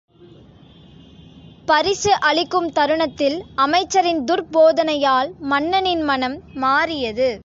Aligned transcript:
பரிசு 1.65 2.19
அளிக்கும் 2.19 2.69
தருணத்தில் 2.71 3.37
அமைச்சரின் 3.55 4.21
துர்ப்போதனையால் 4.23 5.29
மன்னனின் 5.39 6.01
மனம் 6.01 6.37
மாறியது. 6.55 7.31